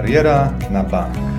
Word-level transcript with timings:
Kariera 0.00 0.48
na 0.72 0.80
bank. 0.80 1.29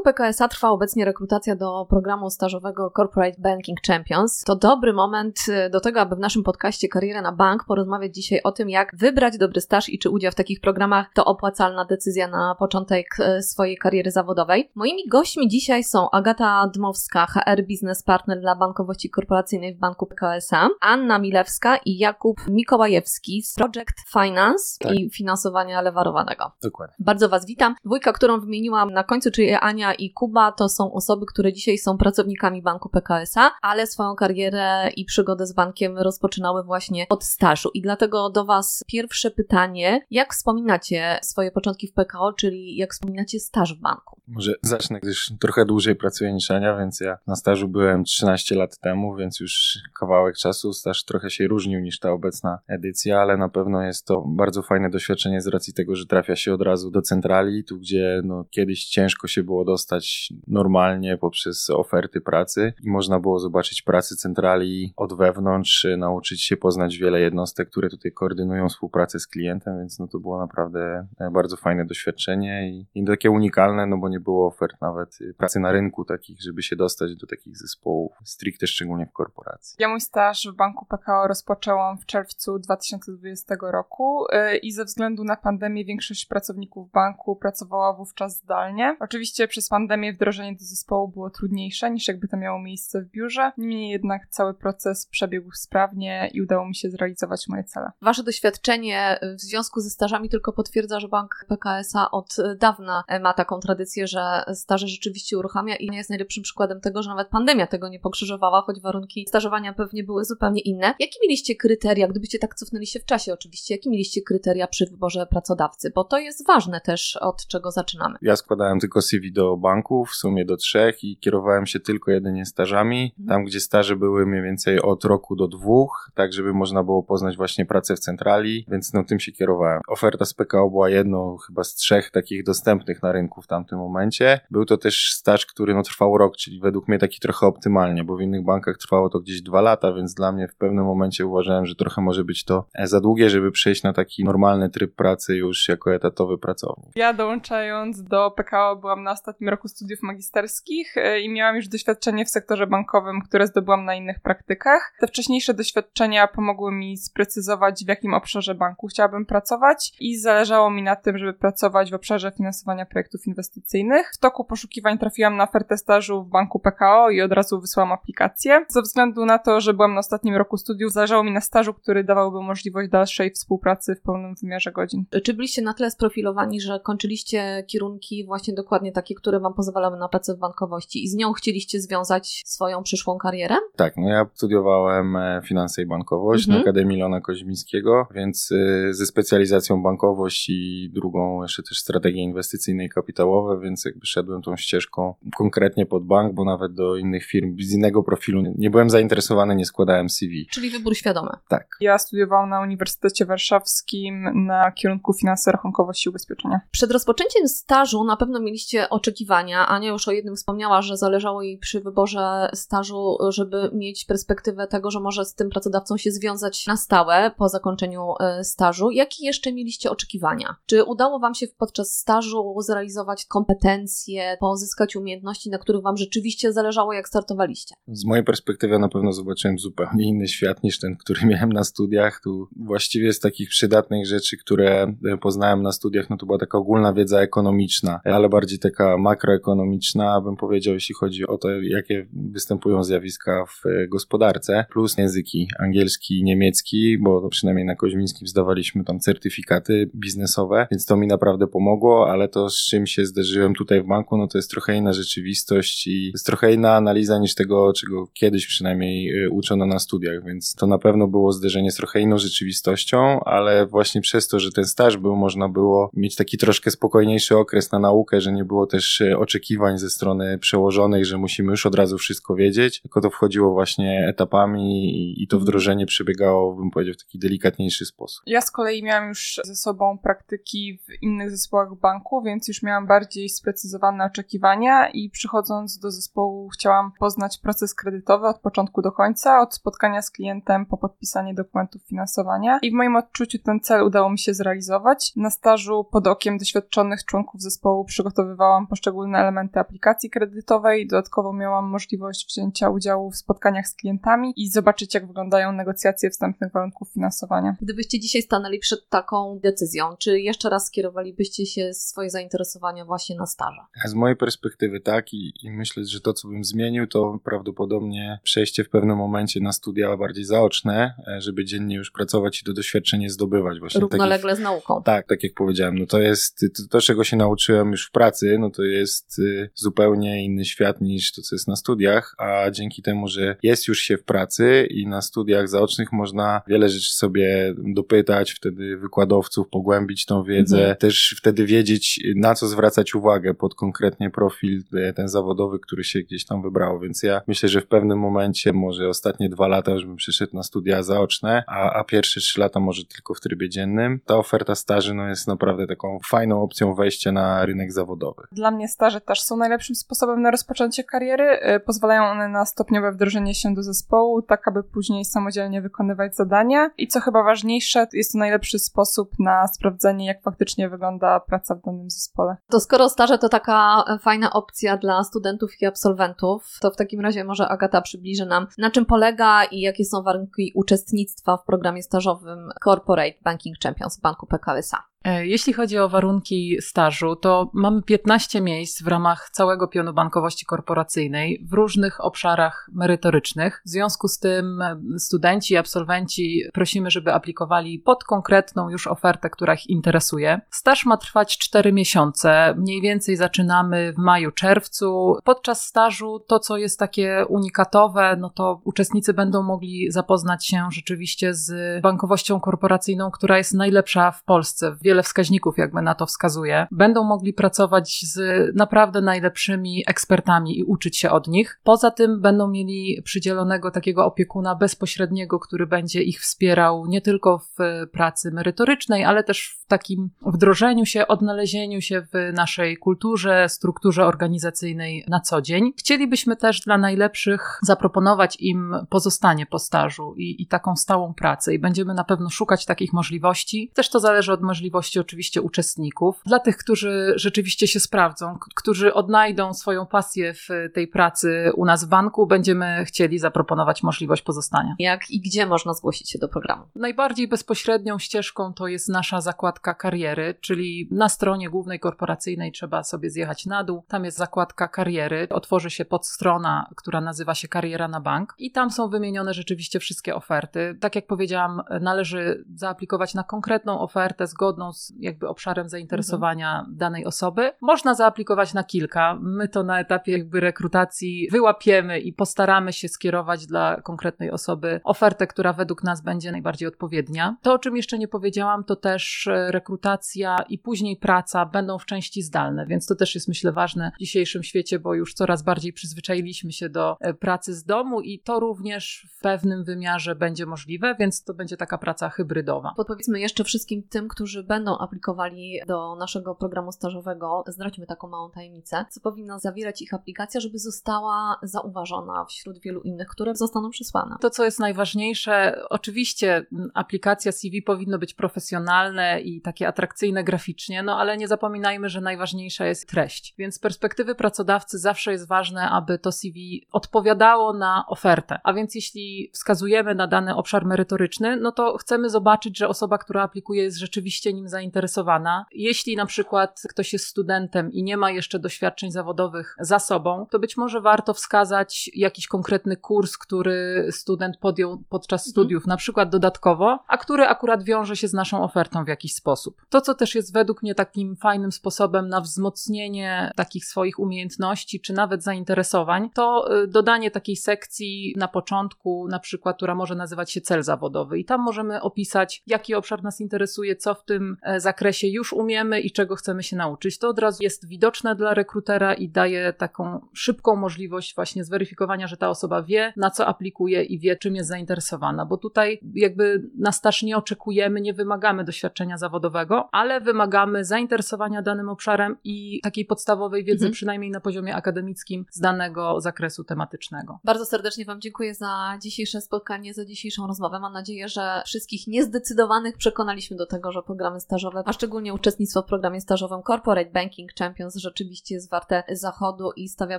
Banku 0.00 0.04
PKSA 0.04 0.48
trwa 0.48 0.70
obecnie 0.70 1.04
rekrutacja 1.04 1.56
do 1.56 1.86
programu 1.88 2.30
stażowego 2.30 2.92
Corporate 2.96 3.36
Banking 3.38 3.78
Champions. 3.86 4.42
To 4.46 4.56
dobry 4.56 4.92
moment 4.92 5.38
y, 5.48 5.70
do 5.70 5.80
tego, 5.80 6.00
aby 6.00 6.16
w 6.16 6.18
naszym 6.18 6.42
podcaście 6.42 6.88
Kariera 6.88 7.22
na 7.22 7.32
Bank 7.32 7.64
porozmawiać 7.64 8.14
dzisiaj 8.14 8.42
o 8.42 8.52
tym, 8.52 8.70
jak 8.70 8.96
wybrać 8.96 9.38
dobry 9.38 9.60
staż 9.60 9.88
i 9.88 9.98
czy 9.98 10.10
udział 10.10 10.32
w 10.32 10.34
takich 10.34 10.60
programach 10.60 11.06
to 11.14 11.24
opłacalna 11.24 11.84
decyzja 11.84 12.28
na 12.28 12.54
początek 12.58 13.06
y, 13.38 13.42
swojej 13.42 13.78
kariery 13.78 14.10
zawodowej. 14.10 14.70
Moimi 14.74 15.08
gośćmi 15.08 15.48
dzisiaj 15.48 15.84
są 15.84 16.10
Agata 16.10 16.70
Dmowska, 16.74 17.26
HR 17.26 17.62
Business 17.70 18.02
Partner 18.02 18.40
dla 18.40 18.56
bankowości 18.56 19.10
korporacyjnej 19.10 19.74
w 19.74 19.78
banku 19.78 20.06
PKSA, 20.06 20.68
Anna 20.80 21.18
Milewska 21.18 21.76
i 21.76 21.98
Jakub 21.98 22.40
Mikołajewski 22.48 23.42
z 23.42 23.54
Project 23.54 24.10
Finance 24.12 24.64
tak. 24.80 24.94
i 24.94 25.10
finansowania 25.10 25.82
lewarowanego. 25.82 26.52
Dokładnie. 26.62 26.96
Bardzo 26.98 27.28
Was 27.28 27.46
witam. 27.46 27.74
Dwójka, 27.84 28.12
którą 28.12 28.40
wymieniłam 28.40 28.92
na 28.92 29.04
końcu, 29.04 29.30
czyli 29.30 29.52
Ania 29.52 29.90
i 30.00 30.12
Kuba 30.12 30.52
to 30.52 30.68
są 30.68 30.92
osoby, 30.92 31.26
które 31.26 31.52
dzisiaj 31.52 31.78
są 31.78 31.98
pracownikami 31.98 32.62
banku 32.62 32.88
PKSA, 32.88 33.50
ale 33.62 33.86
swoją 33.86 34.14
karierę 34.14 34.90
i 34.96 35.04
przygodę 35.04 35.46
z 35.46 35.52
bankiem 35.52 35.98
rozpoczynały 35.98 36.64
właśnie 36.64 37.06
od 37.08 37.24
stażu. 37.24 37.70
I 37.74 37.82
dlatego 37.82 38.30
do 38.30 38.44
Was 38.44 38.84
pierwsze 38.86 39.30
pytanie: 39.30 40.06
jak 40.10 40.34
wspominacie 40.34 41.18
swoje 41.22 41.50
początki 41.50 41.88
w 41.88 41.92
PKO, 41.92 42.32
czyli 42.32 42.76
jak 42.76 42.92
wspominacie 42.92 43.40
staż 43.40 43.74
w 43.74 43.80
banku? 43.80 44.20
Może 44.28 44.54
zacznę, 44.62 45.00
gdyż 45.00 45.32
trochę 45.40 45.64
dłużej 45.64 45.96
pracuję 45.96 46.32
niż 46.32 46.50
Ania, 46.50 46.76
więc 46.76 47.00
ja 47.00 47.18
na 47.26 47.36
stażu 47.36 47.68
byłem 47.68 48.04
13 48.04 48.54
lat 48.54 48.78
temu, 48.78 49.16
więc 49.16 49.40
już 49.40 49.78
kawałek 49.94 50.36
czasu. 50.36 50.72
Staż 50.72 51.04
trochę 51.04 51.30
się 51.30 51.48
różnił 51.48 51.80
niż 51.80 51.98
ta 51.98 52.10
obecna 52.10 52.58
edycja, 52.68 53.20
ale 53.20 53.36
na 53.36 53.48
pewno 53.48 53.82
jest 53.82 54.06
to 54.06 54.24
bardzo 54.26 54.62
fajne 54.62 54.90
doświadczenie 54.90 55.40
z 55.40 55.46
racji 55.46 55.74
tego, 55.74 55.96
że 55.96 56.06
trafia 56.06 56.36
się 56.36 56.54
od 56.54 56.62
razu 56.62 56.90
do 56.90 57.02
centrali, 57.02 57.64
tu 57.64 57.78
gdzie 57.78 58.20
no, 58.24 58.44
kiedyś 58.50 58.84
ciężko 58.84 59.28
się 59.28 59.42
było 59.42 59.60
było 59.60 59.64
dostać 59.80 60.32
normalnie 60.46 61.18
poprzez 61.18 61.70
oferty 61.70 62.20
pracy 62.20 62.72
i 62.82 62.90
można 62.90 63.20
było 63.20 63.38
zobaczyć 63.38 63.82
pracy 63.82 64.16
centrali 64.16 64.92
od 64.96 65.16
wewnątrz, 65.16 65.86
nauczyć 65.98 66.42
się 66.42 66.56
poznać 66.56 66.98
wiele 66.98 67.20
jednostek, 67.20 67.70
które 67.70 67.90
tutaj 67.90 68.12
koordynują 68.12 68.68
współpracę 68.68 69.18
z 69.18 69.26
klientem, 69.26 69.78
więc 69.78 69.98
no 69.98 70.08
to 70.08 70.18
było 70.18 70.38
naprawdę 70.38 71.06
e, 71.18 71.30
bardzo 71.30 71.56
fajne 71.56 71.84
doświadczenie 71.84 72.70
i, 72.70 72.86
i 72.94 73.04
takie 73.04 73.30
unikalne, 73.30 73.86
no 73.86 73.98
bo 73.98 74.08
nie 74.08 74.20
było 74.20 74.46
ofert 74.46 74.80
nawet 74.80 75.18
pracy 75.38 75.60
na 75.60 75.72
rynku 75.72 76.04
takich, 76.04 76.42
żeby 76.42 76.62
się 76.62 76.76
dostać 76.76 77.16
do 77.16 77.26
takich 77.26 77.56
zespołów, 77.56 78.12
stricte 78.24 78.66
szczególnie 78.66 79.06
w 79.06 79.12
korporacji. 79.12 79.76
Ja 79.78 79.88
mój 79.88 80.00
staż 80.00 80.48
w 80.52 80.56
banku 80.56 80.86
PKO 80.86 81.28
rozpoczęłam 81.28 81.98
w 81.98 82.06
czerwcu 82.06 82.58
2020 82.58 83.54
roku 83.62 84.24
e, 84.32 84.56
i 84.56 84.72
ze 84.72 84.84
względu 84.84 85.24
na 85.24 85.36
pandemię 85.36 85.84
większość 85.84 86.26
pracowników 86.26 86.90
banku 86.90 87.36
pracowała 87.36 87.92
wówczas 87.92 88.36
zdalnie. 88.36 88.96
Oczywiście 89.00 89.48
przez 89.48 89.69
pandemię 89.70 90.12
wdrożenie 90.12 90.52
do 90.52 90.64
zespołu 90.64 91.08
było 91.08 91.30
trudniejsze 91.30 91.90
niż 91.90 92.08
jakby 92.08 92.28
to 92.28 92.36
miało 92.36 92.62
miejsce 92.62 93.02
w 93.02 93.10
biurze. 93.10 93.52
Niemniej 93.58 93.90
jednak 93.90 94.26
cały 94.28 94.54
proces 94.54 95.06
przebiegł 95.06 95.52
sprawnie 95.52 96.30
i 96.34 96.42
udało 96.42 96.68
mi 96.68 96.74
się 96.74 96.90
zrealizować 96.90 97.48
moje 97.48 97.64
cele. 97.64 97.90
Wasze 98.02 98.22
doświadczenie 98.22 99.18
w 99.36 99.40
związku 99.40 99.80
ze 99.80 99.90
stażami 99.90 100.28
tylko 100.28 100.52
potwierdza, 100.52 101.00
że 101.00 101.08
bank 101.08 101.44
PKSA 101.48 102.10
od 102.10 102.36
dawna 102.58 103.04
ma 103.20 103.32
taką 103.32 103.60
tradycję, 103.60 104.06
że 104.06 104.44
staże 104.54 104.88
rzeczywiście 104.88 105.38
uruchamia 105.38 105.76
i 105.76 105.86
jest 105.96 106.10
najlepszym 106.10 106.42
przykładem 106.42 106.80
tego, 106.80 107.02
że 107.02 107.10
nawet 107.10 107.28
pandemia 107.28 107.66
tego 107.66 107.88
nie 107.88 108.00
pokrzyżowała, 108.00 108.62
choć 108.62 108.80
warunki 108.80 109.26
stażowania 109.28 109.72
pewnie 109.72 110.04
były 110.04 110.24
zupełnie 110.24 110.60
inne. 110.60 110.86
Jakie 110.86 111.18
mieliście 111.22 111.56
kryteria, 111.56 112.08
gdybyście 112.08 112.38
tak 112.38 112.54
cofnęli 112.54 112.86
się 112.86 113.00
w 113.00 113.04
czasie 113.04 113.32
oczywiście, 113.32 113.74
jakie 113.74 113.90
mieliście 113.90 114.22
kryteria 114.22 114.66
przy 114.66 114.86
wyborze 114.86 115.26
pracodawcy? 115.26 115.92
Bo 115.94 116.04
to 116.04 116.18
jest 116.18 116.46
ważne 116.46 116.80
też, 116.80 117.16
od 117.16 117.46
czego 117.46 117.70
zaczynamy. 117.70 118.18
Ja 118.22 118.36
składałem 118.36 118.80
tylko 118.80 119.02
CV 119.02 119.32
do 119.32 119.56
banku, 119.60 120.04
w 120.04 120.14
sumie 120.14 120.44
do 120.44 120.56
trzech 120.56 121.04
i 121.04 121.16
kierowałem 121.16 121.66
się 121.66 121.80
tylko 121.80 122.10
jedynie 122.10 122.46
stażami. 122.46 123.14
Mhm. 123.18 123.28
Tam, 123.28 123.44
gdzie 123.44 123.60
staże 123.60 123.96
były 123.96 124.26
mniej 124.26 124.42
więcej 124.42 124.82
od 124.82 125.04
roku 125.04 125.36
do 125.36 125.48
dwóch, 125.48 126.10
tak 126.14 126.32
żeby 126.32 126.52
można 126.54 126.82
było 126.82 127.02
poznać 127.02 127.36
właśnie 127.36 127.66
pracę 127.66 127.96
w 127.96 128.00
centrali, 128.00 128.66
więc 128.68 128.92
no 128.92 129.04
tym 129.04 129.20
się 129.20 129.32
kierowałem. 129.32 129.80
Oferta 129.88 130.24
z 130.24 130.34
PKO 130.34 130.70
była 130.70 130.90
jedną 130.90 131.36
chyba 131.36 131.64
z 131.64 131.74
trzech 131.74 132.10
takich 132.10 132.44
dostępnych 132.44 133.02
na 133.02 133.12
rynku 133.12 133.42
w 133.42 133.46
tamtym 133.46 133.78
momencie. 133.78 134.40
Był 134.50 134.64
to 134.64 134.76
też 134.76 135.12
staż, 135.12 135.46
który 135.46 135.74
no 135.74 135.82
trwał 135.82 136.18
rok, 136.18 136.36
czyli 136.36 136.60
według 136.60 136.88
mnie 136.88 136.98
taki 136.98 137.20
trochę 137.20 137.46
optymalnie, 137.46 138.04
bo 138.04 138.16
w 138.16 138.20
innych 138.20 138.44
bankach 138.44 138.78
trwało 138.78 139.08
to 139.08 139.20
gdzieś 139.20 139.42
dwa 139.42 139.60
lata, 139.60 139.92
więc 139.92 140.14
dla 140.14 140.32
mnie 140.32 140.48
w 140.48 140.56
pewnym 140.56 140.84
momencie 140.84 141.26
uważałem, 141.26 141.66
że 141.66 141.74
trochę 141.74 142.02
może 142.02 142.24
być 142.24 142.44
to 142.44 142.64
za 142.84 143.00
długie, 143.00 143.30
żeby 143.30 143.52
przejść 143.52 143.82
na 143.82 143.92
taki 143.92 144.24
normalny 144.24 144.70
tryb 144.70 144.94
pracy 144.94 145.36
już 145.36 145.68
jako 145.68 145.94
etatowy 145.94 146.38
pracownik. 146.38 146.90
Ja 146.96 147.12
dołączając 147.12 148.02
do 148.02 148.30
PKO 148.30 148.76
byłam 148.76 149.02
na 149.02 149.12
ostatnim 149.12 149.49
roku 149.50 149.68
studiów 149.68 150.02
magisterskich 150.02 150.96
e, 150.96 151.20
i 151.20 151.28
miałam 151.28 151.56
już 151.56 151.68
doświadczenie 151.68 152.24
w 152.24 152.30
sektorze 152.30 152.66
bankowym, 152.66 153.22
które 153.22 153.46
zdobyłam 153.46 153.84
na 153.84 153.94
innych 153.94 154.20
praktykach. 154.20 154.92
Te 155.00 155.06
wcześniejsze 155.06 155.54
doświadczenia 155.54 156.28
pomogły 156.28 156.72
mi 156.72 156.96
sprecyzować, 156.96 157.84
w 157.84 157.88
jakim 157.88 158.14
obszarze 158.14 158.54
banku 158.54 158.86
chciałabym 158.86 159.26
pracować 159.26 159.92
i 160.00 160.18
zależało 160.18 160.70
mi 160.70 160.82
na 160.82 160.96
tym, 160.96 161.18
żeby 161.18 161.32
pracować 161.32 161.90
w 161.90 161.94
obszarze 161.94 162.32
finansowania 162.36 162.86
projektów 162.86 163.26
inwestycyjnych. 163.26 164.10
W 164.14 164.18
toku 164.18 164.44
poszukiwań 164.44 164.98
trafiłam 164.98 165.36
na 165.36 165.44
ofertę 165.44 165.76
stażu 165.76 166.24
w 166.24 166.28
banku 166.28 166.60
PKO 166.60 167.10
i 167.10 167.20
od 167.20 167.32
razu 167.32 167.60
wysłałam 167.60 167.92
aplikację. 167.92 168.64
Ze 168.68 168.82
względu 168.82 169.24
na 169.24 169.38
to, 169.38 169.60
że 169.60 169.74
byłam 169.74 169.94
na 169.94 170.00
ostatnim 170.00 170.36
roku 170.36 170.56
studiów, 170.56 170.92
zależało 170.92 171.24
mi 171.24 171.32
na 171.32 171.40
stażu, 171.40 171.74
który 171.74 172.04
dawałby 172.04 172.42
możliwość 172.42 172.90
dalszej 172.90 173.30
współpracy 173.30 173.94
w 173.94 174.02
pełnym 174.02 174.34
wymiarze 174.34 174.72
godzin. 174.72 175.04
Czy 175.24 175.34
byliście 175.34 175.62
na 175.62 175.74
tyle 175.74 175.90
sprofilowani, 175.90 176.60
że 176.60 176.80
kończyliście 176.80 177.64
kierunki 177.66 178.24
właśnie 178.26 178.54
dokładnie 178.54 178.92
takie, 178.92 179.14
które 179.14 179.39
Wam 179.40 179.54
pozwalały 179.54 179.98
na 179.98 180.08
pracę 180.08 180.34
w 180.34 180.38
bankowości 180.38 181.04
i 181.04 181.08
z 181.08 181.14
nią 181.14 181.32
chcieliście 181.32 181.80
związać 181.80 182.42
swoją 182.46 182.82
przyszłą 182.82 183.18
karierę? 183.18 183.56
Tak, 183.76 183.96
no 183.96 184.08
ja 184.08 184.26
studiowałem 184.34 185.16
e, 185.16 185.40
finanse 185.44 185.82
i 185.82 185.86
bankowość 185.86 186.44
mhm. 186.44 186.58
na 186.58 186.62
Akademii 186.62 186.98
Lona 186.98 187.20
Koźmińskiego, 187.20 188.06
więc 188.14 188.52
e, 188.52 188.94
ze 188.94 189.06
specjalizacją 189.06 189.82
bankowość 189.82 190.48
i 190.48 190.90
drugą 190.94 191.42
jeszcze 191.42 191.62
też 191.62 191.78
strategie 191.78 192.22
inwestycyjne 192.22 192.84
i 192.84 192.88
kapitałowe, 192.88 193.60
więc 193.60 193.84
jakby 193.84 194.06
szedłem 194.06 194.42
tą 194.42 194.56
ścieżką 194.56 195.14
konkretnie 195.36 195.86
pod 195.86 196.06
bank, 196.06 196.34
bo 196.34 196.44
nawet 196.44 196.74
do 196.74 196.96
innych 196.96 197.24
firm 197.24 197.56
z 197.60 197.72
innego 197.72 198.02
profilu 198.02 198.42
nie 198.58 198.70
byłem 198.70 198.90
zainteresowany, 198.90 199.56
nie 199.56 199.66
składałem 199.66 200.10
CV. 200.10 200.46
Czyli 200.50 200.70
wybór 200.70 200.96
świadomy. 200.96 201.30
Tak. 201.48 201.76
Ja 201.80 201.98
studiowałam 201.98 202.50
na 202.50 202.60
Uniwersytecie 202.60 203.26
Warszawskim 203.26 204.46
na 204.46 204.72
kierunku 204.72 205.12
finanse, 205.12 205.52
rachunkowości 205.52 206.08
i 206.08 206.10
ubezpieczenia. 206.10 206.60
Przed 206.70 206.90
rozpoczęciem 206.90 207.48
stażu 207.48 208.04
na 208.04 208.16
pewno 208.16 208.40
mieliście 208.40 208.88
oczekiwania 208.88 209.29
Ania 209.36 209.88
już 209.88 210.08
o 210.08 210.12
jednym 210.12 210.36
wspomniała, 210.36 210.82
że 210.82 210.96
zależało 210.96 211.42
jej 211.42 211.58
przy 211.58 211.80
wyborze 211.80 212.50
stażu, 212.54 213.16
żeby 213.28 213.70
mieć 213.72 214.04
perspektywę 214.04 214.66
tego, 214.66 214.90
że 214.90 215.00
może 215.00 215.24
z 215.24 215.34
tym 215.34 215.50
pracodawcą 215.50 215.96
się 215.96 216.10
związać 216.10 216.66
na 216.66 216.76
stałe 216.76 217.30
po 217.38 217.48
zakończeniu 217.48 218.14
e, 218.20 218.44
stażu. 218.44 218.90
Jakie 218.90 219.26
jeszcze 219.26 219.52
mieliście 219.52 219.90
oczekiwania? 219.90 220.56
Czy 220.66 220.84
udało 220.84 221.18
Wam 221.18 221.34
się 221.34 221.46
podczas 221.58 221.96
stażu 221.96 222.54
zrealizować 222.60 223.24
kompetencje, 223.24 224.36
pozyskać 224.40 224.96
umiejętności, 224.96 225.50
na 225.50 225.58
których 225.58 225.82
Wam 225.82 225.96
rzeczywiście 225.96 226.52
zależało, 226.52 226.92
jak 226.92 227.08
startowaliście? 227.08 227.74
Z 227.88 228.04
mojej 228.04 228.24
perspektywy 228.24 228.78
na 228.78 228.88
pewno 228.88 229.12
zobaczyłem 229.12 229.58
zupełnie 229.58 230.08
inny 230.08 230.28
świat 230.28 230.62
niż 230.62 230.80
ten, 230.80 230.96
który 230.96 231.26
miałem 231.30 231.52
na 231.52 231.64
studiach. 231.64 232.20
Tu 232.24 232.48
właściwie 232.56 233.12
z 233.12 233.20
takich 233.20 233.48
przydatnych 233.48 234.06
rzeczy, 234.06 234.36
które 234.36 234.94
e, 235.12 235.18
poznałem 235.18 235.62
na 235.62 235.72
studiach, 235.72 236.10
no 236.10 236.16
to 236.16 236.26
była 236.26 236.38
taka 236.38 236.58
ogólna 236.58 236.92
wiedza 236.92 237.20
ekonomiczna, 237.20 238.00
ale 238.04 238.28
bardziej 238.28 238.58
taka 238.58 238.98
makroekonomiczna 238.98 239.19
makroekonomiczna, 239.20 240.20
bym 240.20 240.36
powiedział, 240.36 240.74
jeśli 240.74 240.94
chodzi 240.94 241.26
o 241.26 241.38
to, 241.38 241.48
jakie 241.50 242.06
występują 242.12 242.84
zjawiska 242.84 243.44
w 243.46 243.66
e, 243.66 243.88
gospodarce, 243.88 244.64
plus 244.70 244.98
języki 244.98 245.48
angielski 245.58 246.18
i 246.18 246.24
niemiecki, 246.24 246.98
bo 246.98 247.28
przynajmniej 247.28 247.66
na 247.66 247.76
Koźmińskim 247.76 248.28
zdawaliśmy 248.28 248.84
tam 248.84 249.00
certyfikaty 249.00 249.90
biznesowe, 249.94 250.66
więc 250.70 250.86
to 250.86 250.96
mi 250.96 251.06
naprawdę 251.06 251.46
pomogło, 251.46 252.10
ale 252.10 252.28
to 252.28 252.50
z 252.50 252.66
czym 252.68 252.86
się 252.86 253.06
zderzyłem 253.06 253.54
tutaj 253.54 253.82
w 253.82 253.86
banku, 253.86 254.16
no 254.16 254.26
to 254.26 254.38
jest 254.38 254.50
trochę 254.50 254.76
inna 254.76 254.92
rzeczywistość 254.92 255.86
i 255.86 256.10
jest 256.12 256.26
trochę 256.26 256.52
inna 256.52 256.76
analiza 256.76 257.18
niż 257.18 257.34
tego, 257.34 257.72
czego 257.72 258.06
kiedyś 258.14 258.46
przynajmniej 258.46 259.24
e, 259.24 259.30
uczono 259.30 259.66
na 259.66 259.78
studiach, 259.78 260.24
więc 260.24 260.54
to 260.54 260.66
na 260.66 260.78
pewno 260.78 261.08
było 261.08 261.32
zderzenie 261.32 261.70
z 261.70 261.76
trochę 261.76 262.00
inną 262.00 262.18
rzeczywistością, 262.18 263.20
ale 263.24 263.66
właśnie 263.66 264.00
przez 264.00 264.28
to, 264.28 264.40
że 264.40 264.52
ten 264.52 264.64
staż 264.64 264.96
był, 264.96 265.16
można 265.16 265.48
było 265.48 265.90
mieć 265.94 266.16
taki 266.16 266.38
troszkę 266.38 266.70
spokojniejszy 266.70 267.36
okres 267.36 267.72
na 267.72 267.78
naukę, 267.78 268.20
że 268.20 268.32
nie 268.32 268.44
było 268.44 268.66
też 268.66 269.02
oczekiwań 269.18 269.78
ze 269.78 269.90
strony 269.90 270.38
przełożonych, 270.38 271.06
że 271.06 271.18
musimy 271.18 271.50
już 271.50 271.66
od 271.66 271.74
razu 271.74 271.98
wszystko 271.98 272.34
wiedzieć, 272.34 272.80
tylko 272.80 273.00
to 273.00 273.10
wchodziło 273.10 273.52
właśnie 273.52 274.06
etapami 274.08 275.14
i 275.22 275.26
to 275.28 275.40
wdrożenie 275.40 275.86
przebiegało, 275.86 276.56
bym 276.56 276.70
powiedział, 276.70 276.94
w 276.94 277.04
taki 277.04 277.18
delikatniejszy 277.18 277.86
sposób. 277.86 278.22
Ja 278.26 278.40
z 278.40 278.50
kolei 278.50 278.82
miałam 278.82 279.08
już 279.08 279.40
ze 279.44 279.54
sobą 279.54 279.98
praktyki 279.98 280.78
w 280.78 281.02
innych 281.02 281.30
zespołach 281.30 281.74
banku, 281.74 282.22
więc 282.22 282.48
już 282.48 282.62
miałam 282.62 282.86
bardziej 282.86 283.28
sprecyzowane 283.28 284.04
oczekiwania 284.04 284.90
i 284.90 285.10
przychodząc 285.10 285.78
do 285.78 285.90
zespołu 285.90 286.48
chciałam 286.48 286.92
poznać 286.98 287.38
proces 287.38 287.74
kredytowy 287.74 288.26
od 288.26 288.38
początku 288.38 288.82
do 288.82 288.92
końca, 288.92 289.40
od 289.40 289.54
spotkania 289.54 290.02
z 290.02 290.10
klientem 290.10 290.66
po 290.66 290.76
podpisanie 290.76 291.34
dokumentów 291.34 291.82
finansowania 291.82 292.58
i 292.62 292.70
w 292.70 292.74
moim 292.74 292.96
odczuciu 292.96 293.38
ten 293.38 293.60
cel 293.60 293.82
udało 293.82 294.10
mi 294.10 294.18
się 294.18 294.34
zrealizować. 294.34 295.12
Na 295.16 295.30
stażu 295.30 295.84
pod 295.84 296.06
okiem 296.06 296.38
doświadczonych 296.38 297.04
członków 297.04 297.42
zespołu 297.42 297.84
przygotowywałam 297.84 298.66
poszczególne 298.66 298.89
elementy 298.98 299.60
aplikacji 299.60 300.10
kredytowej, 300.10 300.86
dodatkowo 300.86 301.32
miałam 301.32 301.64
możliwość 301.64 302.26
wzięcia 302.26 302.70
udziału 302.70 303.10
w 303.10 303.16
spotkaniach 303.16 303.68
z 303.68 303.74
klientami 303.74 304.32
i 304.36 304.50
zobaczyć 304.50 304.94
jak 304.94 305.06
wyglądają 305.06 305.52
negocjacje 305.52 306.10
wstępnych 306.10 306.52
warunków 306.52 306.88
finansowania. 306.88 307.56
Gdybyście 307.60 308.00
dzisiaj 308.00 308.22
stanęli 308.22 308.58
przed 308.58 308.88
taką 308.88 309.38
decyzją, 309.42 309.96
czy 309.98 310.20
jeszcze 310.20 310.50
raz 310.50 310.66
skierowalibyście 310.66 311.46
się 311.46 311.74
swoje 311.74 312.10
zainteresowania 312.10 312.84
właśnie 312.84 313.16
na 313.16 313.26
staża? 313.26 313.66
Z 313.84 313.94
mojej 313.94 314.16
perspektywy 314.16 314.80
tak 314.80 315.12
i, 315.12 315.32
i 315.42 315.50
myślę, 315.50 315.84
że 315.84 316.00
to, 316.00 316.12
co 316.12 316.28
bym 316.28 316.44
zmienił, 316.44 316.86
to 316.86 317.18
prawdopodobnie 317.24 318.20
przejście 318.22 318.64
w 318.64 318.70
pewnym 318.70 318.96
momencie 318.96 319.40
na 319.40 319.52
studia 319.52 319.96
bardziej 319.96 320.24
zaoczne, 320.24 320.94
e, 321.16 321.20
żeby 321.20 321.44
dziennie 321.44 321.76
już 321.76 321.90
pracować 321.90 322.42
i 322.42 322.44
to 322.44 322.52
doświadczenie 322.52 323.10
zdobywać 323.10 323.58
właśnie. 323.58 323.80
Równolegle 323.80 324.30
takich, 324.30 324.36
z 324.36 324.44
nauką. 324.44 324.82
Tak, 324.82 325.06
tak 325.06 325.22
jak 325.22 325.34
powiedziałem, 325.34 325.78
no 325.78 325.86
to 325.86 325.98
jest 325.98 326.38
to, 326.56 326.62
to, 326.70 326.80
czego 326.80 327.04
się 327.04 327.16
nauczyłem 327.16 327.70
już 327.70 327.86
w 327.86 327.90
pracy, 327.90 328.36
no 328.38 328.50
to 328.50 328.62
jest 328.62 328.79
y, 329.18 329.50
zupełnie 329.54 330.24
inny 330.24 330.44
świat 330.44 330.80
niż 330.80 331.12
to, 331.12 331.22
co 331.22 331.34
jest 331.34 331.48
na 331.48 331.56
studiach, 331.56 332.14
a 332.18 332.50
dzięki 332.50 332.82
temu, 332.82 333.08
że 333.08 333.36
jest 333.42 333.68
już 333.68 333.80
się 333.80 333.96
w 333.96 334.04
pracy 334.04 334.66
i 334.70 334.86
na 334.86 335.02
studiach 335.02 335.48
zaocznych 335.48 335.92
można 335.92 336.42
wiele 336.46 336.68
rzeczy 336.68 336.94
sobie 336.94 337.54
dopytać, 337.58 338.32
wtedy 338.32 338.76
wykładowców, 338.76 339.48
pogłębić 339.48 340.06
tą 340.06 340.24
wiedzę, 340.24 340.58
mhm. 340.58 340.76
też 340.76 341.14
wtedy 341.18 341.46
wiedzieć, 341.46 342.00
na 342.16 342.34
co 342.34 342.48
zwracać 342.48 342.94
uwagę 342.94 343.34
pod 343.34 343.54
konkretnie 343.54 344.10
profil 344.10 344.62
e, 344.74 344.92
ten 344.92 345.08
zawodowy, 345.08 345.58
który 345.58 345.84
się 345.84 346.00
gdzieś 346.00 346.24
tam 346.24 346.42
wybrało. 346.42 346.80
Więc 346.80 347.02
ja 347.02 347.20
myślę, 347.26 347.48
że 347.48 347.60
w 347.60 347.66
pewnym 347.66 347.98
momencie, 347.98 348.52
może 348.52 348.88
ostatnie 348.88 349.28
dwa 349.28 349.48
lata 349.48 349.72
już 349.72 349.86
bym 349.86 349.96
przyszedł 349.96 350.36
na 350.36 350.42
studia 350.42 350.82
zaoczne, 350.82 351.44
a, 351.46 351.72
a 351.72 351.84
pierwsze 351.84 352.20
trzy 352.20 352.40
lata 352.40 352.60
może 352.60 352.84
tylko 352.84 353.14
w 353.14 353.20
trybie 353.20 353.48
dziennym. 353.48 354.00
Ta 354.04 354.16
oferta 354.16 354.54
staży 354.54 354.94
no, 354.94 355.08
jest 355.08 355.26
naprawdę 355.26 355.66
taką 355.66 355.98
fajną 356.04 356.42
opcją 356.42 356.74
wejścia 356.74 357.12
na 357.12 357.46
rynek 357.46 357.72
zawodowy. 357.72 358.22
Dla 358.32 358.50
mnie 358.50 358.68
staże 358.70 359.00
też 359.00 359.22
są 359.22 359.36
najlepszym 359.36 359.76
sposobem 359.76 360.22
na 360.22 360.30
rozpoczęcie 360.30 360.84
kariery. 360.84 361.24
E, 361.24 361.60
pozwalają 361.60 362.04
one 362.04 362.28
na 362.28 362.44
stopniowe 362.44 362.92
wdrożenie 362.92 363.34
się 363.34 363.54
do 363.54 363.62
zespołu, 363.62 364.22
tak 364.22 364.48
aby 364.48 364.62
później 364.62 365.04
samodzielnie 365.04 365.62
wykonywać 365.62 366.16
zadania. 366.16 366.70
I 366.78 366.88
co 366.88 367.00
chyba 367.00 367.22
ważniejsze, 367.22 367.86
jest 367.92 368.12
to 368.12 368.18
najlepszy 368.18 368.58
sposób 368.58 369.10
na 369.18 369.48
sprawdzenie, 369.48 370.06
jak 370.06 370.22
faktycznie 370.22 370.68
wygląda 370.68 371.20
praca 371.20 371.54
w 371.54 371.62
danym 371.62 371.90
zespole. 371.90 372.36
To 372.48 372.60
skoro 372.60 372.88
staże 372.88 373.18
to 373.18 373.28
taka 373.28 373.84
fajna 374.02 374.32
opcja 374.32 374.76
dla 374.76 375.04
studentów 375.04 375.50
i 375.60 375.66
absolwentów, 375.66 376.58
to 376.60 376.70
w 376.70 376.76
takim 376.76 377.00
razie 377.00 377.24
może 377.24 377.48
Agata 377.48 377.80
przybliży 377.80 378.26
nam, 378.26 378.46
na 378.58 378.70
czym 378.70 378.86
polega 378.86 379.44
i 379.44 379.60
jakie 379.60 379.84
są 379.84 380.02
warunki 380.02 380.52
uczestnictwa 380.54 381.36
w 381.36 381.44
programie 381.44 381.82
stażowym 381.82 382.50
Corporate 382.64 383.18
Banking 383.22 383.56
Champions 383.62 384.00
Banku 384.00 384.26
PKO 384.26 384.58
SA. 384.58 384.76
E, 384.76 384.89
jeśli 385.04 385.52
chodzi 385.52 385.78
o 385.78 385.88
warunki 385.88 386.56
stażu, 386.60 387.16
to 387.16 387.50
mamy 387.54 387.82
15 387.82 388.40
miejsc 388.40 388.82
w 388.82 388.86
ramach 388.86 389.30
całego 389.32 389.68
pionu 389.68 389.92
bankowości 389.92 390.46
korporacyjnej 390.46 391.46
w 391.48 391.52
różnych 391.52 392.04
obszarach 392.04 392.70
merytorycznych. 392.72 393.62
W 393.66 393.68
związku 393.68 394.08
z 394.08 394.18
tym 394.18 394.62
e, 394.62 394.80
studenci 394.98 395.54
i 395.54 395.56
absolwenci 395.56 396.42
prosimy, 396.52 396.90
żeby 396.90 397.12
aplikowali 397.12 397.78
pod 397.78 398.04
konkretną 398.04 398.70
już 398.70 398.86
ofertę, 398.86 399.30
która 399.30 399.54
ich 399.54 399.70
interesuje. 399.70 400.40
Staż 400.50 400.86
ma 400.86 400.96
trwać 400.96 401.38
4 401.38 401.72
miesiące. 401.72 402.54
Mniej 402.58 402.80
więcej 402.80 403.16
zaczynamy 403.16 403.92
w 403.92 403.98
maju, 403.98 404.30
czerwcu. 404.30 405.16
Podczas 405.24 405.64
stażu 405.64 406.24
to, 406.26 406.38
co 406.38 406.56
jest 406.56 406.78
takie 406.78 407.24
unikatowe, 407.28 408.16
no 408.16 408.30
to 408.30 408.60
uczestnicy 408.64 409.14
będą 409.14 409.42
mogli 409.42 409.90
zapoznać 409.90 410.46
się 410.46 410.68
rzeczywiście 410.72 411.34
z 411.34 411.82
bankowością 411.82 412.40
korporacyjną, 412.40 413.10
która 413.10 413.38
jest 413.38 413.54
najlepsza 413.54 414.10
w 414.10 414.24
Polsce 414.24 414.72
wiele 414.90 415.02
wskaźników 415.02 415.58
jakby 415.58 415.82
na 415.82 415.94
to 415.94 416.06
wskazuje, 416.06 416.66
będą 416.70 417.04
mogli 417.04 417.32
pracować 417.32 418.00
z 418.02 418.20
naprawdę 418.56 419.00
najlepszymi 419.00 419.84
ekspertami 419.86 420.58
i 420.58 420.64
uczyć 420.64 420.96
się 420.96 421.10
od 421.10 421.28
nich. 421.28 421.60
Poza 421.64 421.90
tym 421.90 422.20
będą 422.20 422.48
mieli 422.48 423.02
przydzielonego 423.04 423.70
takiego 423.70 424.04
opiekuna 424.04 424.54
bezpośredniego, 424.54 425.38
który 425.38 425.66
będzie 425.66 426.02
ich 426.02 426.20
wspierał 426.20 426.86
nie 426.86 427.00
tylko 427.00 427.38
w 427.38 427.86
pracy 427.92 428.30
merytorycznej, 428.30 429.04
ale 429.04 429.24
też 429.24 429.58
w 429.64 429.66
takim 429.66 430.10
wdrożeniu 430.26 430.86
się, 430.86 431.06
odnalezieniu 431.06 431.80
się 431.80 432.06
w 432.12 432.32
naszej 432.32 432.76
kulturze, 432.76 433.48
strukturze 433.48 434.06
organizacyjnej 434.06 435.04
na 435.08 435.20
co 435.20 435.42
dzień. 435.42 435.72
Chcielibyśmy 435.78 436.36
też 436.36 436.60
dla 436.60 436.78
najlepszych 436.78 437.58
zaproponować 437.62 438.36
im 438.40 438.74
pozostanie 438.88 439.46
po 439.46 439.58
stażu 439.58 440.14
i, 440.16 440.42
i 440.42 440.46
taką 440.46 440.76
stałą 440.76 441.14
pracę 441.14 441.54
i 441.54 441.58
będziemy 441.58 441.94
na 441.94 442.04
pewno 442.04 442.30
szukać 442.30 442.64
takich 442.66 442.92
możliwości. 442.92 443.70
Też 443.74 443.90
to 443.90 444.00
zależy 444.00 444.32
od 444.32 444.42
możliwości 444.42 444.79
oczywiście 445.00 445.42
uczestników. 445.42 446.20
Dla 446.26 446.38
tych, 446.38 446.56
którzy 446.56 447.12
rzeczywiście 447.16 447.66
się 447.66 447.80
sprawdzą, 447.80 448.38
którzy 448.54 448.94
odnajdą 448.94 449.54
swoją 449.54 449.86
pasję 449.86 450.34
w 450.34 450.48
tej 450.74 450.88
pracy 450.88 451.50
u 451.56 451.64
nas 451.64 451.84
w 451.84 451.88
banku, 451.88 452.26
będziemy 452.26 452.84
chcieli 452.84 453.18
zaproponować 453.18 453.82
możliwość 453.82 454.22
pozostania. 454.22 454.74
Jak 454.78 455.10
i 455.10 455.20
gdzie 455.20 455.46
można 455.46 455.74
zgłosić 455.74 456.10
się 456.10 456.18
do 456.18 456.28
programu? 456.28 456.64
Najbardziej 456.74 457.28
bezpośrednią 457.28 457.98
ścieżką 457.98 458.52
to 458.54 458.66
jest 458.66 458.88
nasza 458.88 459.20
zakładka 459.20 459.74
kariery, 459.74 460.34
czyli 460.40 460.88
na 460.90 461.08
stronie 461.08 461.50
głównej 461.50 461.80
korporacyjnej 461.80 462.52
trzeba 462.52 462.84
sobie 462.84 463.10
zjechać 463.10 463.46
na 463.46 463.64
dół. 463.64 463.84
Tam 463.88 464.04
jest 464.04 464.18
zakładka 464.18 464.68
kariery, 464.68 465.28
otworzy 465.30 465.70
się 465.70 465.84
podstrona, 465.84 466.70
która 466.76 467.00
nazywa 467.00 467.34
się 467.34 467.48
Kariera 467.48 467.88
na 467.88 468.00
Bank 468.00 468.34
i 468.38 468.52
tam 468.52 468.70
są 468.70 468.88
wymienione 468.88 469.34
rzeczywiście 469.34 469.80
wszystkie 469.80 470.14
oferty. 470.14 470.76
Tak 470.80 470.94
jak 470.94 471.06
powiedziałam, 471.06 471.62
należy 471.80 472.44
zaaplikować 472.54 473.14
na 473.14 473.24
konkretną 473.24 473.80
ofertę 473.80 474.26
zgodną 474.26 474.69
z 474.72 474.92
jakby 474.98 475.28
obszarem 475.28 475.68
zainteresowania 475.68 476.58
mhm. 476.58 476.76
danej 476.76 477.04
osoby. 477.04 477.52
Można 477.60 477.94
zaaplikować 477.94 478.54
na 478.54 478.64
kilka. 478.64 479.18
My 479.22 479.48
to 479.48 479.62
na 479.62 479.80
etapie 479.80 480.12
jakby 480.12 480.40
rekrutacji 480.40 481.28
wyłapiemy 481.30 482.00
i 482.00 482.12
postaramy 482.12 482.72
się 482.72 482.88
skierować 482.88 483.46
dla 483.46 483.80
konkretnej 483.80 484.30
osoby 484.30 484.80
ofertę, 484.84 485.26
która 485.26 485.52
według 485.52 485.84
nas 485.84 486.02
będzie 486.02 486.32
najbardziej 486.32 486.68
odpowiednia. 486.68 487.36
To, 487.42 487.52
o 487.52 487.58
czym 487.58 487.76
jeszcze 487.76 487.98
nie 487.98 488.08
powiedziałam, 488.08 488.64
to 488.64 488.76
też 488.76 489.26
e, 489.26 489.52
rekrutacja 489.52 490.36
i 490.48 490.58
później 490.58 490.96
praca 490.96 491.46
będą 491.46 491.78
w 491.78 491.86
części 491.86 492.22
zdalne, 492.22 492.66
więc 492.66 492.86
to 492.86 492.94
też 492.94 493.14
jest 493.14 493.28
myślę 493.28 493.52
ważne 493.52 493.92
w 493.96 494.00
dzisiejszym 494.00 494.42
świecie, 494.42 494.78
bo 494.78 494.94
już 494.94 495.14
coraz 495.14 495.42
bardziej 495.42 495.72
przyzwyczailiśmy 495.72 496.52
się 496.52 496.68
do 496.68 496.96
e, 497.00 497.14
pracy 497.14 497.54
z 497.54 497.64
domu 497.64 498.00
i 498.00 498.20
to 498.20 498.40
również 498.40 499.06
w 499.18 499.20
pewnym 499.20 499.64
wymiarze 499.64 500.14
będzie 500.14 500.46
możliwe, 500.46 500.96
więc 500.98 501.24
to 501.24 501.34
będzie 501.34 501.56
taka 501.56 501.78
praca 501.78 502.08
hybrydowa. 502.08 502.72
Podpowiedzmy 502.76 503.20
jeszcze 503.20 503.44
wszystkim 503.44 503.82
tym, 503.82 504.08
którzy 504.08 504.42
będą 504.42 504.59
będą 504.60 504.78
aplikowali 504.78 505.60
do 505.66 505.94
naszego 505.94 506.34
programu 506.34 506.72
stażowego, 506.72 507.44
zdradźmy 507.46 507.86
taką 507.86 508.08
małą 508.08 508.30
tajemnicę, 508.30 508.84
co 508.90 509.00
powinna 509.00 509.38
zawierać 509.38 509.82
ich 509.82 509.94
aplikacja, 509.94 510.40
żeby 510.40 510.58
została 510.58 511.38
zauważona 511.42 512.24
wśród 512.24 512.58
wielu 512.58 512.80
innych, 512.80 513.08
które 513.08 513.34
zostaną 513.34 513.70
przysłane. 513.70 514.16
To, 514.20 514.30
co 514.30 514.44
jest 514.44 514.58
najważniejsze, 514.58 515.62
oczywiście 515.70 516.46
aplikacja 516.74 517.32
CV 517.32 517.62
powinno 517.62 517.98
być 517.98 518.14
profesjonalne 518.14 519.20
i 519.20 519.40
takie 519.40 519.68
atrakcyjne 519.68 520.24
graficznie, 520.24 520.82
no 520.82 520.98
ale 520.98 521.16
nie 521.16 521.28
zapominajmy, 521.28 521.88
że 521.88 522.00
najważniejsza 522.00 522.66
jest 522.66 522.88
treść. 522.88 523.34
Więc 523.38 523.54
z 523.54 523.58
perspektywy 523.58 524.14
pracodawcy 524.14 524.78
zawsze 524.78 525.12
jest 525.12 525.28
ważne, 525.28 525.70
aby 525.70 525.98
to 525.98 526.12
CV 526.12 526.66
odpowiadało 526.72 527.52
na 527.52 527.84
ofertę. 527.88 528.38
A 528.44 528.52
więc 528.52 528.74
jeśli 528.74 529.30
wskazujemy 529.32 529.94
na 529.94 530.06
dany 530.06 530.36
obszar 530.36 530.66
merytoryczny, 530.66 531.36
no 531.36 531.52
to 531.52 531.76
chcemy 531.76 532.10
zobaczyć, 532.10 532.58
że 532.58 532.68
osoba, 532.68 532.98
która 532.98 533.22
aplikuje 533.22 533.62
jest 533.62 533.78
rzeczywiście 533.78 534.32
nim 534.32 534.48
zainteresowana. 534.50 535.44
Jeśli 535.52 535.96
na 535.96 536.06
przykład 536.06 536.62
ktoś 536.68 536.92
jest 536.92 537.06
studentem 537.06 537.72
i 537.72 537.82
nie 537.82 537.96
ma 537.96 538.10
jeszcze 538.10 538.38
doświadczeń 538.38 538.90
zawodowych 538.90 539.56
za 539.60 539.78
sobą, 539.78 540.26
to 540.30 540.38
być 540.38 540.56
może 540.56 540.80
warto 540.80 541.14
wskazać 541.14 541.90
jakiś 541.94 542.26
konkretny 542.26 542.76
kurs, 542.76 543.18
który 543.18 543.88
student 543.90 544.36
podjął 544.36 544.82
podczas 544.88 545.20
mhm. 545.20 545.30
studiów, 545.30 545.66
na 545.66 545.76
przykład 545.76 546.10
dodatkowo, 546.10 546.78
a 546.88 546.98
który 546.98 547.24
akurat 547.24 547.62
wiąże 547.64 547.96
się 547.96 548.08
z 548.08 548.12
naszą 548.12 548.42
ofertą 548.42 548.84
w 548.84 548.88
jakiś 548.88 549.14
sposób. 549.14 549.62
To, 549.68 549.80
co 549.80 549.94
też 549.94 550.14
jest 550.14 550.32
według 550.32 550.62
mnie 550.62 550.74
takim 550.74 551.16
fajnym 551.16 551.52
sposobem 551.52 552.08
na 552.08 552.20
wzmocnienie 552.20 553.32
takich 553.36 553.64
swoich 553.64 553.98
umiejętności, 553.98 554.80
czy 554.80 554.92
nawet 554.92 555.22
zainteresowań, 555.22 556.10
to 556.14 556.54
y, 556.62 556.66
dodanie 556.66 557.10
takiej 557.10 557.36
sekcji 557.36 558.14
na 558.16 558.28
początku, 558.28 559.08
na 559.08 559.18
przykład, 559.18 559.56
która 559.56 559.74
może 559.74 559.94
nazywać 559.94 560.32
się 560.32 560.40
cel 560.40 560.62
zawodowy. 560.62 561.18
I 561.18 561.24
tam 561.24 561.40
możemy 561.40 561.82
opisać, 561.82 562.42
jaki 562.46 562.74
obszar 562.74 563.02
nas 563.02 563.20
interesuje, 563.20 563.76
co 563.76 563.94
w 563.94 564.04
tym 564.04 564.36
zakresie 564.56 565.08
już 565.08 565.32
umiemy 565.32 565.80
i 565.80 565.90
czego 565.90 566.16
chcemy 566.16 566.42
się 566.42 566.56
nauczyć. 566.56 566.98
To 566.98 567.08
od 567.08 567.18
razu 567.18 567.42
jest 567.42 567.68
widoczne 567.68 568.14
dla 568.14 568.34
rekrutera 568.34 568.94
i 568.94 569.08
daje 569.08 569.52
taką 569.52 570.00
szybką 570.12 570.56
możliwość 570.56 571.14
właśnie 571.14 571.44
zweryfikowania, 571.44 572.06
że 572.06 572.16
ta 572.16 572.28
osoba 572.28 572.62
wie, 572.62 572.92
na 572.96 573.10
co 573.10 573.26
aplikuje 573.26 573.82
i 573.82 573.98
wie, 573.98 574.16
czym 574.16 574.36
jest 574.36 574.48
zainteresowana, 574.48 575.26
bo 575.26 575.36
tutaj 575.36 575.80
jakby 575.94 576.50
na 576.58 576.72
staż 576.72 577.02
nie 577.02 577.16
oczekujemy, 577.16 577.80
nie 577.80 577.94
wymagamy 577.94 578.44
doświadczenia 578.44 578.98
zawodowego, 578.98 579.68
ale 579.72 580.00
wymagamy 580.00 580.64
zainteresowania 580.64 581.42
danym 581.42 581.68
obszarem 581.68 582.16
i 582.24 582.60
takiej 582.62 582.84
podstawowej 582.84 583.44
wiedzy, 583.44 583.64
mhm. 583.64 583.72
przynajmniej 583.72 584.10
na 584.10 584.20
poziomie 584.20 584.54
akademickim, 584.54 585.26
z 585.30 585.40
danego 585.40 586.00
zakresu 586.00 586.44
tematycznego. 586.44 587.18
Bardzo 587.24 587.44
serdecznie 587.44 587.84
Wam 587.84 588.00
dziękuję 588.00 588.34
za 588.34 588.78
dzisiejsze 588.82 589.20
spotkanie, 589.20 589.74
za 589.74 589.84
dzisiejszą 589.84 590.26
rozmowę. 590.26 590.60
Mam 590.60 590.72
nadzieję, 590.72 591.08
że 591.08 591.42
wszystkich 591.46 591.86
niezdecydowanych 591.86 592.76
przekonaliśmy 592.76 593.36
do 593.36 593.46
tego, 593.46 593.72
że 593.72 593.82
programy 594.20 594.40
stażowe, 594.40 594.62
a 594.66 594.72
szczególnie 594.72 595.14
uczestnictwo 595.14 595.62
w 595.62 595.66
programie 595.66 596.00
stażowym 596.00 596.42
Corporate 596.42 596.90
Banking 596.90 597.30
Champions 597.38 597.76
rzeczywiście 597.76 598.34
jest 598.34 598.50
warte 598.50 598.82
zachodu 598.92 599.52
i 599.56 599.68
stawia 599.68 599.98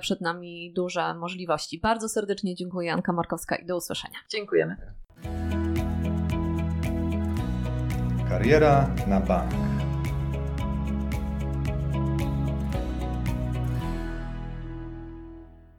przed 0.00 0.20
nami 0.20 0.72
duże 0.74 1.14
możliwości. 1.14 1.80
Bardzo 1.80 2.08
serdecznie 2.08 2.54
dziękuję, 2.54 2.92
Anka 2.92 3.12
Markowska 3.12 3.56
i 3.56 3.66
do 3.66 3.76
usłyszenia. 3.76 4.18
Dziękujemy. 4.30 4.76
Kariera 8.28 8.90
na 9.06 9.20
bank. 9.20 9.71